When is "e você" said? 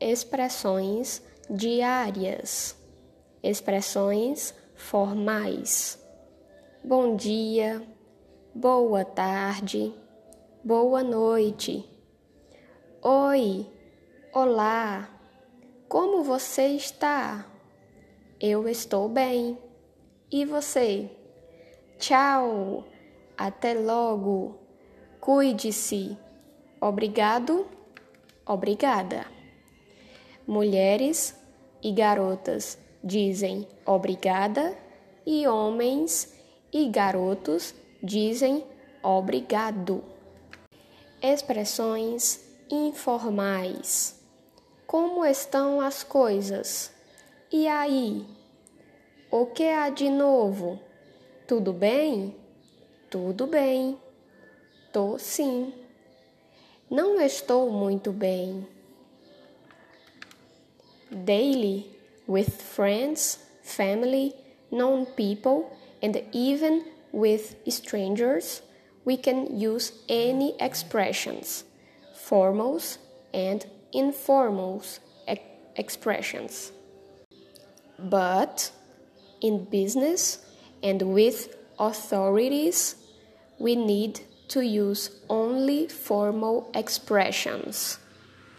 20.30-21.10